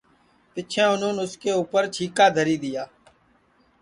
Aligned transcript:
پیچھیں 0.53 0.87
اُنون 0.91 1.17
اُس 1.23 1.33
کے 1.41 1.51
اُپر 1.59 1.83
چھیکا 1.95 2.25
دھری 2.35 2.55
دؔیا 2.61 2.83